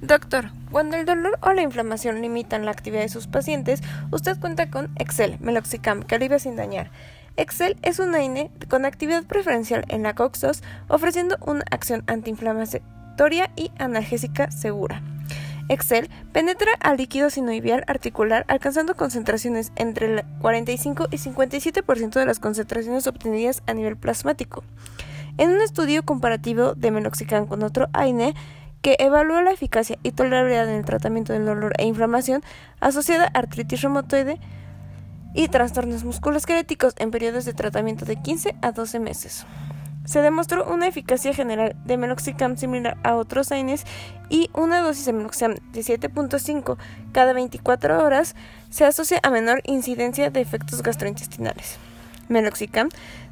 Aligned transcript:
Doctor, 0.00 0.50
cuando 0.70 0.96
el 0.96 1.06
dolor 1.06 1.38
o 1.40 1.52
la 1.52 1.62
inflamación 1.62 2.20
limitan 2.20 2.64
la 2.64 2.70
actividad 2.70 3.02
de 3.02 3.08
sus 3.08 3.26
pacientes, 3.26 3.80
usted 4.10 4.38
cuenta 4.38 4.70
con 4.70 4.90
Excel, 4.96 5.38
Meloxicam, 5.40 6.02
que 6.02 6.14
alivia 6.14 6.38
sin 6.38 6.56
dañar. 6.56 6.90
Excel 7.36 7.76
es 7.82 7.98
un 7.98 8.14
AINE 8.14 8.50
con 8.68 8.84
actividad 8.84 9.24
preferencial 9.24 9.84
en 9.88 10.02
la 10.02 10.14
COX-2, 10.14 10.62
ofreciendo 10.88 11.36
una 11.44 11.64
acción 11.70 12.04
antiinflamatoria 12.06 13.50
y 13.56 13.72
analgésica 13.78 14.50
segura. 14.50 15.02
Excel 15.68 16.10
penetra 16.32 16.72
al 16.80 16.98
líquido 16.98 17.30
sinovial 17.30 17.84
articular 17.86 18.44
alcanzando 18.48 18.94
concentraciones 18.94 19.72
entre 19.76 20.14
el 20.14 20.24
45 20.40 21.08
y 21.10 21.16
57% 21.16 22.10
de 22.10 22.26
las 22.26 22.38
concentraciones 22.38 23.06
obtenidas 23.06 23.62
a 23.66 23.72
nivel 23.72 23.96
plasmático. 23.96 24.62
En 25.38 25.50
un 25.50 25.60
estudio 25.62 26.04
comparativo 26.04 26.74
de 26.74 26.90
meloxicam 26.90 27.46
con 27.46 27.62
otro 27.62 27.88
AINE, 27.92 28.34
que 28.84 28.96
evalúa 28.98 29.42
la 29.42 29.50
eficacia 29.50 29.98
y 30.02 30.12
tolerabilidad 30.12 30.68
en 30.68 30.76
el 30.76 30.84
tratamiento 30.84 31.32
del 31.32 31.46
dolor 31.46 31.72
e 31.78 31.86
inflamación 31.86 32.42
asociada 32.80 33.24
a 33.24 33.38
artritis 33.38 33.80
reumatoide 33.80 34.38
y 35.32 35.48
trastornos 35.48 36.04
musculoesqueléticos 36.04 36.92
en 36.98 37.10
periodos 37.10 37.46
de 37.46 37.54
tratamiento 37.54 38.04
de 38.04 38.16
15 38.16 38.54
a 38.60 38.72
12 38.72 39.00
meses. 39.00 39.46
Se 40.04 40.20
demostró 40.20 40.70
una 40.70 40.86
eficacia 40.86 41.32
general 41.32 41.74
de 41.86 41.96
meloxicam 41.96 42.58
similar 42.58 42.98
a 43.04 43.16
otros 43.16 43.50
AINES 43.52 43.86
y 44.28 44.50
una 44.52 44.82
dosis 44.82 45.06
de 45.06 45.14
meloxicam 45.14 45.54
de 45.72 45.80
7.5 45.80 46.76
cada 47.12 47.32
24 47.32 48.04
horas 48.04 48.36
se 48.68 48.84
asocia 48.84 49.18
a 49.22 49.30
menor 49.30 49.62
incidencia 49.64 50.28
de 50.28 50.42
efectos 50.42 50.82
gastrointestinales. 50.82 51.78
Meloxicam 52.28 52.88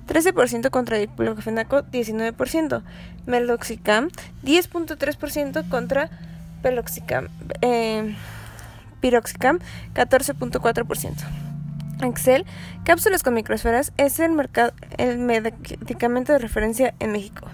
13% 0.07 0.71
contra 0.71 0.99
diclofenaco 0.99 1.83
19%, 1.85 2.83
Meloxicam 3.27 4.09
10.3% 4.45 5.69
contra 5.69 6.11
Peloxicam, 6.63 7.29
eh, 7.61 8.15
Piroxicam 9.01 9.59
14.4%. 9.95 11.15
Excel, 12.03 12.47
cápsulas 12.85 13.23
con 13.23 13.35
microesferas, 13.35 13.93
es 13.97 14.19
el, 14.19 14.33
mercado, 14.33 14.73
el 14.99 15.19
medicamento 15.19 16.33
de 16.33 16.39
referencia 16.39 16.95
en 16.99 17.13
México. 17.13 17.49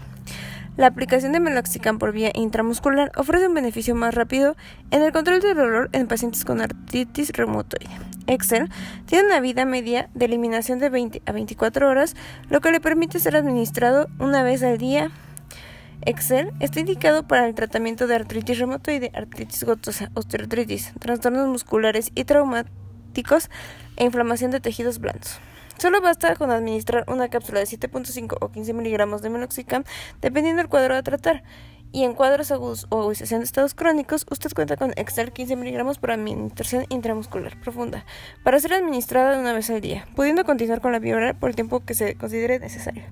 La 0.76 0.86
aplicación 0.86 1.32
de 1.32 1.40
meloxicam 1.40 1.98
por 1.98 2.12
vía 2.12 2.30
intramuscular 2.34 3.10
ofrece 3.16 3.48
un 3.48 3.54
beneficio 3.54 3.96
más 3.96 4.14
rápido 4.14 4.56
en 4.92 5.02
el 5.02 5.12
control 5.12 5.40
del 5.40 5.56
dolor 5.56 5.90
en 5.92 6.06
pacientes 6.06 6.44
con 6.44 6.60
artritis 6.60 7.30
reumatoide. 7.32 7.90
Excel 8.28 8.68
tiene 9.06 9.26
una 9.26 9.40
vida 9.40 9.64
media 9.64 10.10
de 10.14 10.26
eliminación 10.26 10.78
de 10.78 10.90
20 10.90 11.22
a 11.26 11.32
24 11.32 11.88
horas, 11.88 12.14
lo 12.48 12.60
que 12.60 12.70
le 12.70 12.80
permite 12.80 13.18
ser 13.18 13.34
administrado 13.34 14.06
una 14.18 14.42
vez 14.42 14.62
al 14.62 14.78
día. 14.78 15.10
Excel 16.02 16.52
está 16.60 16.78
indicado 16.78 17.26
para 17.26 17.46
el 17.46 17.54
tratamiento 17.54 18.06
de 18.06 18.14
artritis 18.14 18.58
reumatoide, 18.58 19.10
artritis 19.14 19.64
gotosa, 19.64 20.10
osteoartritis, 20.14 20.92
trastornos 21.00 21.48
musculares 21.48 22.12
y 22.14 22.24
traumáticos 22.24 23.50
e 23.96 24.04
inflamación 24.04 24.50
de 24.50 24.60
tejidos 24.60 24.98
blandos. 25.00 25.40
Solo 25.78 26.00
basta 26.00 26.34
con 26.34 26.50
administrar 26.50 27.04
una 27.08 27.28
cápsula 27.28 27.60
de 27.60 27.66
7.5 27.66 28.36
o 28.40 28.50
15 28.50 28.72
miligramos 28.74 29.22
de 29.22 29.30
meloxicam 29.30 29.84
dependiendo 30.20 30.60
del 30.60 30.68
cuadro 30.68 30.96
a 30.96 31.02
tratar. 31.02 31.44
Y 31.90 32.04
en 32.04 32.14
cuadros 32.14 32.50
agudos 32.50 32.86
o 32.90 33.00
agudización 33.00 33.40
de 33.40 33.46
estados 33.46 33.74
crónicos, 33.74 34.26
usted 34.30 34.50
cuenta 34.54 34.76
con 34.76 34.92
Excel 34.96 35.32
15 35.32 35.56
miligramos 35.56 35.98
por 35.98 36.10
administración 36.10 36.84
intramuscular 36.90 37.58
profunda, 37.60 38.04
para 38.44 38.60
ser 38.60 38.74
administrada 38.74 39.38
una 39.38 39.52
vez 39.52 39.70
al 39.70 39.80
día, 39.80 40.06
pudiendo 40.14 40.44
continuar 40.44 40.80
con 40.80 40.92
la 40.92 40.98
vía 40.98 41.34
por 41.38 41.48
el 41.48 41.56
tiempo 41.56 41.80
que 41.80 41.94
se 41.94 42.14
considere 42.16 42.58
necesario. 42.58 43.04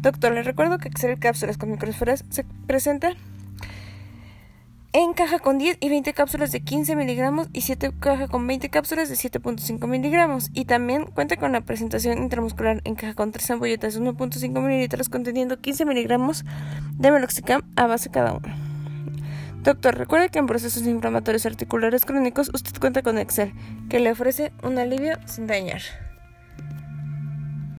Doctor, 0.00 0.32
le 0.32 0.42
recuerdo 0.42 0.78
que 0.78 0.88
Excel 0.88 1.18
cápsulas 1.18 1.58
con 1.58 1.70
microesferas 1.70 2.24
se 2.30 2.44
presenta 2.66 3.14
en 4.92 5.12
caja 5.12 5.38
con 5.38 5.58
10 5.58 5.78
y 5.80 5.88
20 5.90 6.12
cápsulas 6.14 6.50
de 6.50 6.60
15 6.60 6.96
miligramos 6.96 7.48
y 7.52 7.60
7 7.60 7.92
caja 8.00 8.28
con 8.28 8.46
20 8.46 8.70
cápsulas 8.70 9.08
de 9.08 9.16
7.5 9.16 9.86
miligramos. 9.86 10.50
Y 10.54 10.64
también 10.64 11.04
cuenta 11.04 11.36
con 11.36 11.52
la 11.52 11.60
presentación 11.60 12.18
intramuscular 12.18 12.80
en 12.84 12.94
caja 12.94 13.14
con 13.14 13.32
3 13.32 13.50
ampolletas 13.52 13.94
de 13.94 14.00
1.5 14.00 14.60
mililitros 14.60 15.08
conteniendo 15.08 15.60
15 15.60 15.84
miligramos 15.84 16.44
de 16.98 17.12
meloxicam 17.12 17.62
a 17.76 17.86
base 17.86 18.10
cada 18.10 18.32
uno. 18.32 18.48
Doctor, 19.62 19.98
recuerde 19.98 20.30
que 20.30 20.38
en 20.38 20.46
procesos 20.46 20.86
inflamatorios 20.86 21.44
articulares 21.44 22.04
crónicos 22.04 22.50
usted 22.54 22.78
cuenta 22.80 23.02
con 23.02 23.18
Excel, 23.18 23.52
que 23.90 23.98
le 23.98 24.12
ofrece 24.12 24.52
un 24.62 24.78
alivio 24.78 25.18
sin 25.26 25.46
dañar. 25.46 25.82